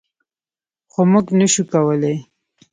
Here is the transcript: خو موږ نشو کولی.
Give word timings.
خو 0.91 1.01
موږ 1.11 1.25
نشو 1.39 1.63
کولی. 1.71 2.15